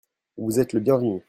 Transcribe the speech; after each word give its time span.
Vous 0.35 0.59
êtes 0.59 0.73
le 0.73 0.79
bienvenu. 0.79 1.19